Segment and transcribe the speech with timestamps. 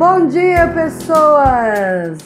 [0.00, 2.16] Bom dia, pessoas!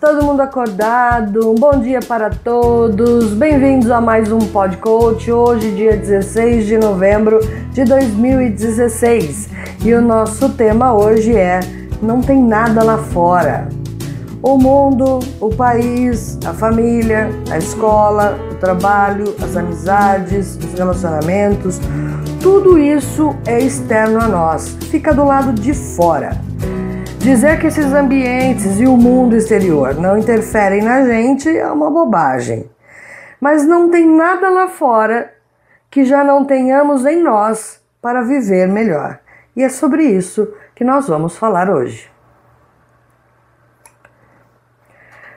[0.00, 1.50] Todo mundo acordado?
[1.50, 3.32] Um bom dia para todos.
[3.32, 5.32] Bem-vindos a mais um Podcoach.
[5.32, 7.40] Hoje, dia 16 de novembro
[7.72, 9.48] de 2016.
[9.84, 11.58] E o nosso tema hoje é:
[12.00, 13.66] Não tem nada lá fora.
[14.40, 21.80] O mundo, o país, a família, a escola, o trabalho, as amizades, os relacionamentos,
[22.40, 26.46] tudo isso é externo a nós, fica do lado de fora.
[27.26, 32.70] Dizer que esses ambientes e o mundo exterior não interferem na gente é uma bobagem.
[33.40, 35.34] Mas não tem nada lá fora
[35.90, 39.18] que já não tenhamos em nós para viver melhor.
[39.56, 42.08] E é sobre isso que nós vamos falar hoje.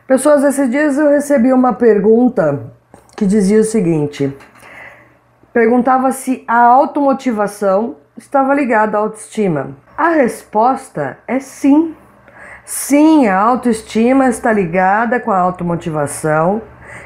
[0.05, 2.71] Pessoas, esses dias eu recebi uma pergunta
[3.17, 4.31] que dizia o seguinte:
[5.51, 9.88] perguntava se a automotivação estava ligada à autoestima.
[9.99, 11.94] A resposta é sim.
[12.63, 16.62] Sim, a autoestima está ligada com a automotivação,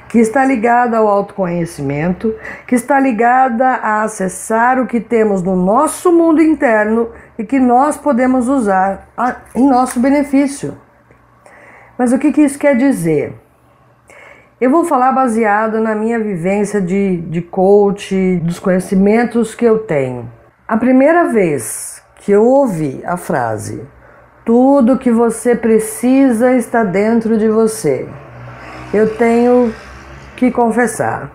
[0.07, 2.35] que está ligada ao autoconhecimento,
[2.67, 7.97] que está ligada a acessar o que temos no nosso mundo interno e que nós
[7.97, 9.07] podemos usar
[9.55, 10.77] em nosso benefício.
[11.97, 13.33] Mas o que, isso quer dizer?
[14.61, 20.29] Eu vou falar baseado na minha vivência de, de coach, dos conhecimentos que eu tenho.
[20.67, 23.85] A primeira vez que eu ouvi a frase:
[24.45, 28.07] Tudo que você precisa está dentro de você.
[28.93, 29.73] Eu tenho
[30.35, 31.29] que confessar.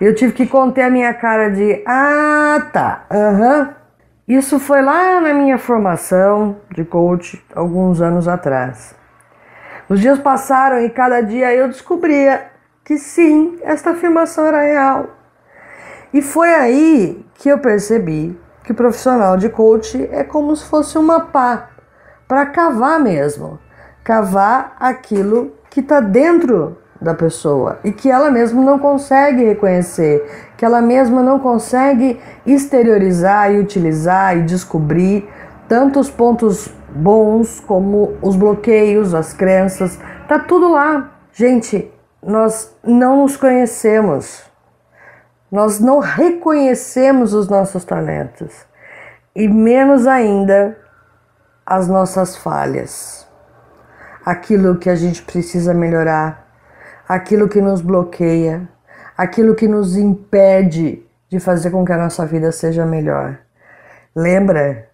[0.00, 3.60] Eu tive que conter a minha cara de Ah, tá, aham.
[3.60, 3.84] Uhum.
[4.26, 8.94] Isso foi lá na minha formação de coach, alguns anos atrás.
[9.86, 12.46] Os dias passaram e cada dia eu descobria
[12.82, 15.08] que sim, esta afirmação era real.
[16.10, 21.20] E foi aí que eu percebi que profissional de coach é como se fosse uma
[21.20, 21.68] pá
[22.26, 23.58] para cavar mesmo,
[24.02, 30.64] cavar aquilo que está dentro da pessoa e que ela mesma não consegue reconhecer, que
[30.64, 35.28] ela mesma não consegue exteriorizar e utilizar e descobrir
[35.68, 41.12] tantos pontos bons como os bloqueios, as crenças, tá tudo lá.
[41.32, 41.92] Gente,
[42.22, 44.53] nós não nos conhecemos.
[45.54, 48.66] Nós não reconhecemos os nossos talentos
[49.36, 50.76] e menos ainda
[51.64, 53.24] as nossas falhas,
[54.26, 56.44] aquilo que a gente precisa melhorar,
[57.08, 58.68] aquilo que nos bloqueia,
[59.16, 63.38] aquilo que nos impede de fazer com que a nossa vida seja melhor.
[64.12, 64.88] Lembra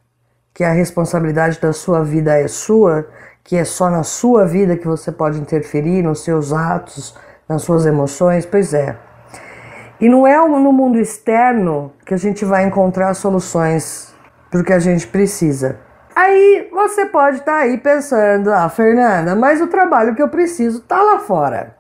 [0.53, 3.09] que a responsabilidade da sua vida é sua,
[3.42, 7.16] que é só na sua vida que você pode interferir nos seus atos,
[7.48, 8.44] nas suas emoções?
[8.44, 9.09] Pois é.
[10.00, 14.14] E não é no mundo externo que a gente vai encontrar soluções
[14.50, 15.78] para o que a gente precisa.
[16.16, 20.78] Aí você pode estar tá aí pensando, ah, Fernanda, mas o trabalho que eu preciso
[20.78, 21.76] está lá fora.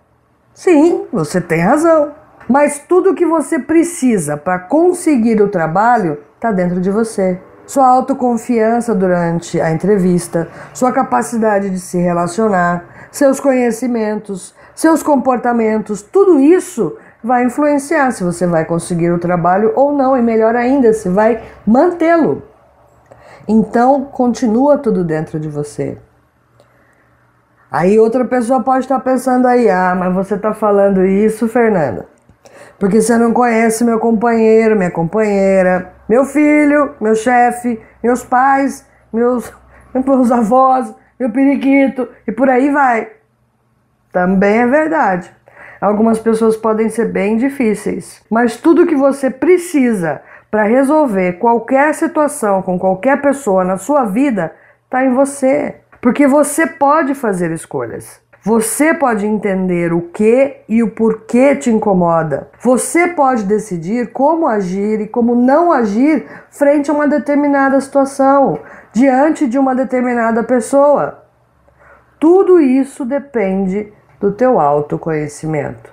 [0.52, 2.12] Sim, você tem razão.
[2.46, 7.40] Mas tudo que você precisa para conseguir o trabalho está dentro de você.
[7.66, 16.40] Sua autoconfiança durante a entrevista, sua capacidade de se relacionar, seus conhecimentos, seus comportamentos, tudo
[16.40, 21.08] isso vai influenciar se você vai conseguir o trabalho ou não, e melhor ainda, se
[21.08, 22.42] vai mantê-lo.
[23.46, 25.98] Então, continua tudo dentro de você.
[27.70, 32.08] Aí outra pessoa pode estar pensando aí, ah, mas você está falando isso, Fernanda,
[32.78, 39.52] porque você não conhece meu companheiro, minha companheira, meu filho, meu chefe, meus pais, meus,
[39.94, 43.08] meus avós, meu periquito e por aí vai.
[44.12, 45.30] Também é verdade.
[45.80, 50.20] Algumas pessoas podem ser bem difíceis, mas tudo que você precisa
[50.50, 54.52] para resolver qualquer situação com qualquer pessoa na sua vida
[54.84, 55.76] está em você.
[56.00, 58.20] Porque você pode fazer escolhas.
[58.42, 62.48] Você pode entender o que e o porquê te incomoda.
[62.62, 68.58] Você pode decidir como agir e como não agir frente a uma determinada situação,
[68.94, 71.22] diante de uma determinada pessoa.
[72.18, 75.90] Tudo isso depende do teu autoconhecimento,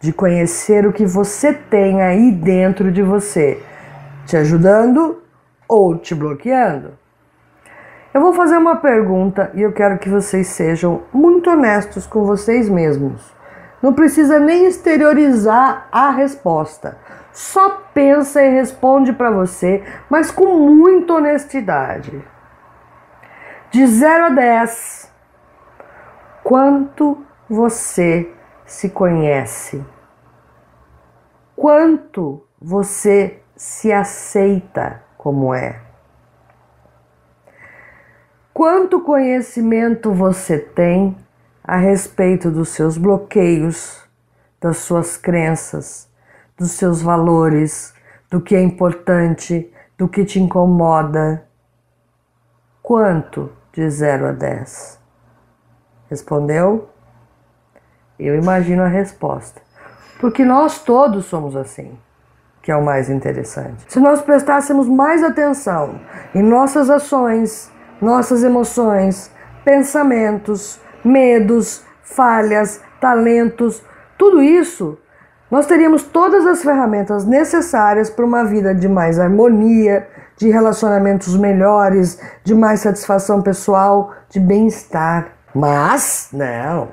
[0.00, 3.62] de conhecer o que você tem aí dentro de você,
[4.26, 5.22] te ajudando
[5.68, 6.98] ou te bloqueando.
[8.12, 12.68] Eu vou fazer uma pergunta e eu quero que vocês sejam muito honestos com vocês
[12.68, 13.32] mesmos.
[13.80, 16.98] Não precisa nem exteriorizar a resposta.
[17.32, 22.20] Só pensa e responde para você, mas com muita honestidade.
[23.70, 25.12] De 0 a 10,
[26.42, 28.30] quanto você
[28.66, 29.84] se conhece?
[31.56, 35.88] Quanto você se aceita como é?
[38.58, 41.16] quanto conhecimento você tem
[41.62, 44.02] a respeito dos seus bloqueios,
[44.60, 46.10] das suas crenças,
[46.56, 47.94] dos seus valores,
[48.28, 51.46] do que é importante, do que te incomoda.
[52.82, 54.98] Quanto de 0 a 10?
[56.10, 56.90] Respondeu?
[58.18, 59.60] Eu imagino a resposta.
[60.20, 61.96] Porque nós todos somos assim,
[62.62, 63.84] que é o mais interessante.
[63.88, 66.00] Se nós prestássemos mais atenção
[66.34, 67.70] em nossas ações,
[68.00, 69.30] nossas emoções,
[69.64, 73.82] pensamentos, medos, falhas, talentos,
[74.16, 74.98] tudo isso,
[75.50, 80.06] nós teríamos todas as ferramentas necessárias para uma vida de mais harmonia,
[80.36, 85.28] de relacionamentos melhores, de mais satisfação pessoal, de bem-estar.
[85.54, 86.88] Mas, não.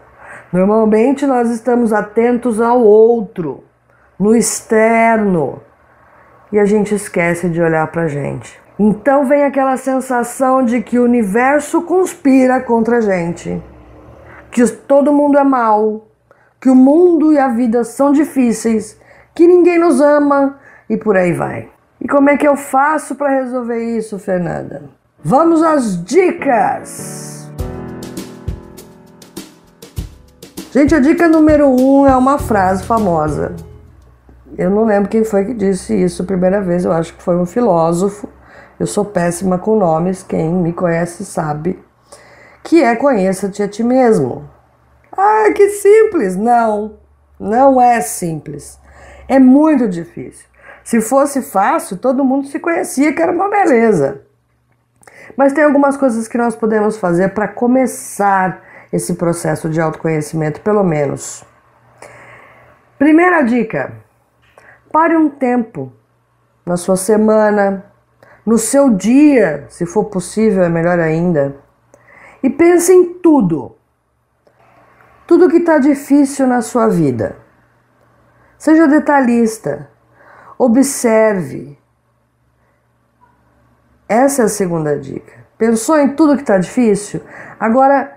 [0.55, 3.65] Normalmente nós estamos atentos ao outro,
[4.17, 5.61] no externo,
[6.49, 8.57] e a gente esquece de olhar para a gente.
[8.79, 13.61] Então vem aquela sensação de que o universo conspira contra a gente,
[14.49, 16.07] que todo mundo é mal,
[16.61, 18.97] que o mundo e a vida são difíceis,
[19.33, 20.57] que ninguém nos ama
[20.89, 21.67] e por aí vai.
[21.99, 24.83] E como é que eu faço para resolver isso, Fernanda?
[25.21, 27.44] Vamos às dicas!
[30.75, 33.56] Gente, a dica número um é uma frase famosa.
[34.57, 37.38] Eu não lembro quem foi que disse isso a primeira vez, eu acho que foi
[37.38, 38.27] um filósofo.
[38.77, 41.81] Eu sou péssima com nomes, quem me conhece sabe.
[42.62, 44.50] Que é conheça-te a ti mesmo.
[45.13, 46.36] Ah, que simples!
[46.36, 46.98] Não,
[47.39, 48.77] não é simples.
[49.30, 50.45] É muito difícil.
[50.83, 54.24] Se fosse fácil, todo mundo se conhecia, que era uma beleza.
[55.38, 58.64] Mas tem algumas coisas que nós podemos fazer para começar
[58.95, 61.44] esse processo de autoconhecimento, pelo menos.
[62.97, 63.94] Primeira dica:
[64.92, 65.92] pare um tempo
[66.65, 67.86] na sua semana,
[68.45, 71.57] no seu dia, se for possível, é melhor ainda,
[72.42, 73.75] e pense em tudo.
[75.27, 77.36] Tudo que está difícil na sua vida.
[78.57, 79.89] Seja detalhista,
[80.57, 81.77] observe.
[84.07, 85.33] Essa é a segunda dica.
[85.57, 87.21] Pensou em tudo que está difícil?
[87.59, 88.14] Agora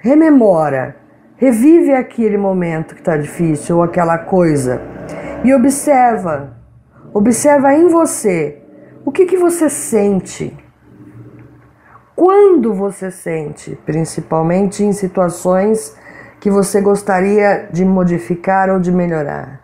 [0.00, 0.96] rememora,
[1.36, 4.80] revive aquele momento que está difícil ou aquela coisa
[5.44, 6.56] e observa.
[7.12, 8.62] Observa em você
[9.04, 10.56] o que, que você sente.
[12.16, 15.96] Quando você sente, principalmente em situações
[16.40, 19.60] que você gostaria de modificar ou de melhorar?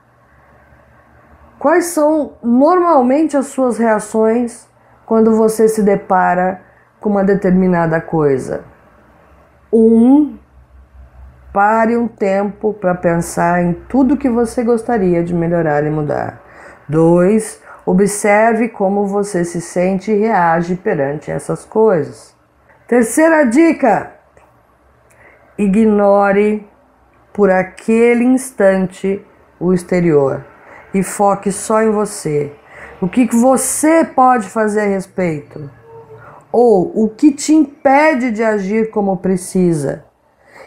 [1.59, 4.69] Quais são normalmente as suas reações
[5.06, 6.61] quando você se depara
[7.00, 8.75] com uma determinada coisa?
[9.73, 10.39] Um,
[11.53, 16.43] pare um tempo para pensar em tudo que você gostaria de melhorar e mudar.
[16.89, 22.35] Dois, observe como você se sente e reage perante essas coisas.
[22.87, 24.13] Terceira dica:
[25.59, 26.69] Ignore
[27.33, 29.25] por aquele instante
[29.59, 30.45] o exterior
[30.93, 32.53] e foque só em você.
[33.01, 35.71] O que você pode fazer a respeito?
[36.56, 40.05] Ou o que te impede de agir como precisa?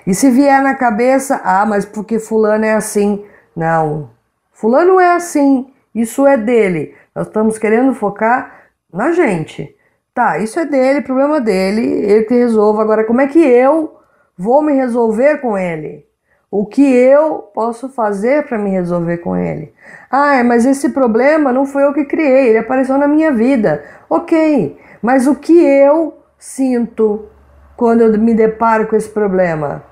[0.06, 3.26] E se vier na cabeça, ah, mas porque Fulano é assim.
[3.56, 4.12] Não,
[4.52, 6.94] Fulano é assim, isso é dele.
[7.16, 9.76] Nós estamos querendo focar na gente.
[10.14, 12.82] Tá, isso é dele, problema dele, ele que resolva.
[12.82, 14.00] Agora, como é que eu
[14.42, 16.06] Vou me resolver com ele.
[16.50, 19.74] O que eu posso fazer para me resolver com ele?
[20.10, 23.84] Ah, mas esse problema não foi eu que criei, ele apareceu na minha vida.
[24.10, 27.28] Ok, mas o que eu sinto
[27.76, 29.84] quando eu me deparo com esse problema?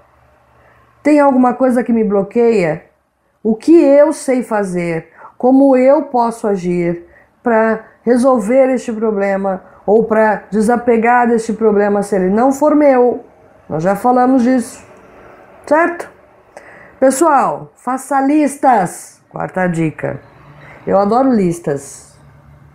[1.02, 2.84] Tem alguma coisa que me bloqueia?
[3.42, 5.10] O que eu sei fazer?
[5.38, 7.06] Como eu posso agir
[7.42, 13.24] para resolver este problema ou para desapegar deste problema se ele não for meu?
[13.70, 14.86] Nós já falamos disso,
[15.66, 16.10] certo?
[17.00, 19.22] Pessoal, faça listas.
[19.30, 20.20] Quarta dica.
[20.86, 22.18] Eu adoro listas.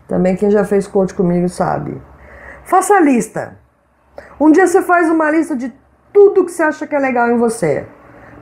[0.07, 2.01] Também quem já fez coach comigo sabe.
[2.73, 3.59] Faça lista.
[4.41, 5.71] Um dia você faz uma lista de
[6.11, 7.87] tudo que você acha que é legal em você.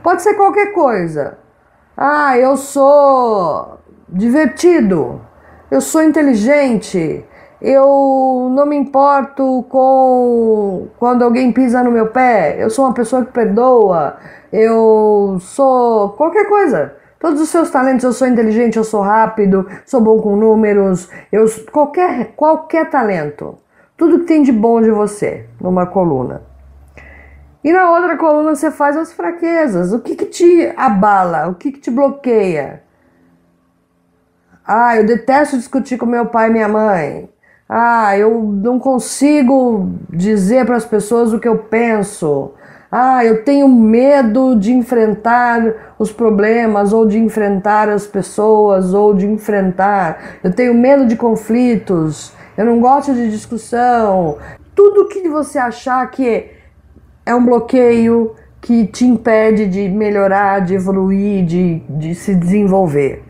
[0.01, 1.37] Pode ser qualquer coisa.
[1.97, 5.19] Ah, eu sou divertido.
[5.69, 7.25] Eu sou inteligente
[7.61, 13.25] eu não me importo com quando alguém pisa no meu pé, eu sou uma pessoa
[13.25, 14.15] que perdoa,
[14.51, 16.95] eu sou qualquer coisa.
[17.19, 21.45] Todos os seus talentos, eu sou inteligente, eu sou rápido, sou bom com números, eu
[21.71, 23.57] qualquer qualquer talento.
[23.97, 26.41] Tudo que tem de bom de você numa coluna.
[27.63, 29.93] E na outra coluna você faz as fraquezas.
[29.93, 31.47] O que, que te abala?
[31.49, 32.81] O que, que te bloqueia?
[34.65, 37.29] Ah, eu detesto discutir com meu pai e minha mãe.
[37.69, 42.51] Ah, eu não consigo dizer para as pessoas o que eu penso.
[42.91, 49.25] Ah, eu tenho medo de enfrentar os problemas, ou de enfrentar as pessoas, ou de
[49.25, 50.39] enfrentar.
[50.43, 52.33] Eu tenho medo de conflitos.
[52.61, 54.37] Eu não gosto de discussão.
[54.75, 56.51] Tudo que você achar que
[57.25, 63.23] é um bloqueio que te impede de melhorar, de evoluir, de, de se desenvolver.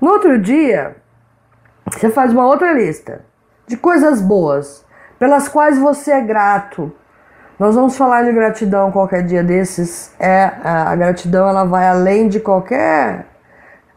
[0.00, 0.96] No outro dia,
[1.90, 3.24] você faz uma outra lista
[3.66, 4.84] de coisas boas
[5.18, 6.92] pelas quais você é grato.
[7.58, 10.14] Nós vamos falar de gratidão qualquer dia desses.
[10.20, 13.26] É a, gratidão ela vai além de qualquer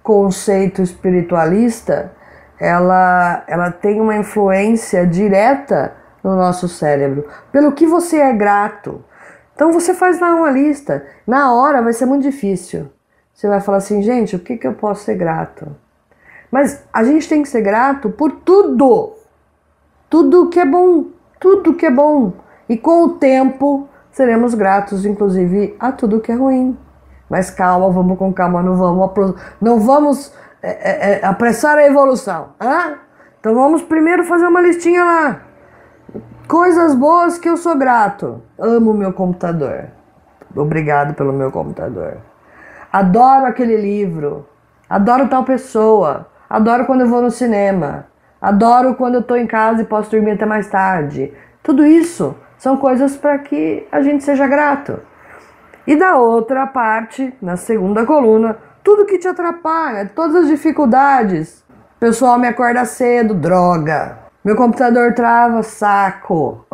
[0.02, 2.12] conceito espiritualista.
[2.62, 7.28] Ela ela tem uma influência direta no nosso cérebro.
[7.52, 9.04] Pelo que você é grato.
[9.56, 11.04] Então você faz lá uma lista.
[11.26, 12.88] Na hora vai ser muito difícil.
[13.34, 15.76] Você vai falar assim, gente, o que, que eu posso ser grato?
[16.52, 19.14] Mas a gente tem que ser grato por tudo.
[20.08, 21.06] Tudo que é bom.
[21.40, 22.34] Tudo que é bom.
[22.70, 26.78] E com o tempo seremos gratos, inclusive, a tudo que é ruim.
[27.28, 32.50] Mas calma, vamos com calma, não vamos, não vamos é, é, é, apressar a evolução.
[32.62, 32.96] Hein?
[33.40, 35.42] Então vamos primeiro fazer uma listinha lá.
[36.48, 38.42] Coisas boas que eu sou grato.
[38.60, 39.86] Amo meu computador.
[40.56, 42.18] Obrigado pelo meu computador.
[42.92, 44.48] Adoro aquele livro.
[44.90, 46.28] Adoro tal pessoa.
[46.50, 48.06] Adoro quando eu vou no cinema.
[48.42, 51.34] Adoro quando eu estou em casa e posso dormir até mais tarde.
[51.64, 55.00] Tudo isso são coisas para que a gente seja grato.
[55.88, 61.64] E da outra parte, na segunda coluna, tudo que te atrapalha, todas as dificuldades.
[62.00, 64.18] Pessoal me acorda cedo, droga.
[64.44, 66.66] Meu computador trava, saco.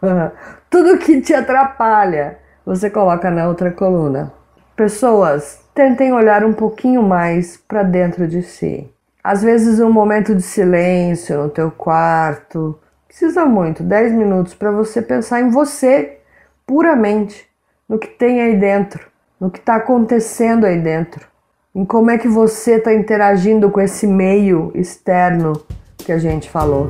[0.70, 4.32] Tudo que te atrapalha, você coloca na outra coluna.
[4.76, 8.88] Pessoas, tentem olhar um pouquinho mais para dentro de si.
[9.24, 15.02] Às vezes um momento de silêncio no teu quarto, precisa muito, 10 minutos para você
[15.02, 16.18] pensar em você
[16.64, 17.48] puramente,
[17.88, 19.08] no que tem aí dentro,
[19.40, 21.27] no que está acontecendo aí dentro,
[21.78, 25.52] em como é que você está interagindo com esse meio externo
[25.96, 26.88] que a gente falou.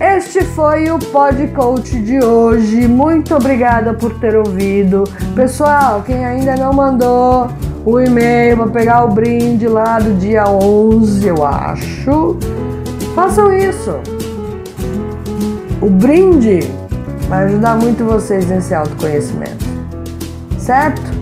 [0.00, 2.88] Este foi o Podcoach de hoje.
[2.88, 5.04] Muito obrigada por ter ouvido.
[5.36, 7.48] Pessoal, quem ainda não mandou
[7.84, 12.38] o e-mail para pegar o brinde lá do dia 11, eu acho,
[13.14, 14.00] façam isso.
[15.82, 16.60] O brinde
[17.28, 19.66] vai ajudar muito vocês nesse autoconhecimento.
[20.56, 21.20] Certo?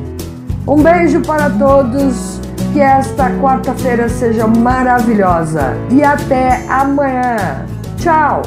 [0.68, 2.38] Um beijo para todos.
[2.74, 7.64] Que esta quarta-feira seja maravilhosa e até amanhã.
[7.96, 8.42] Tchau!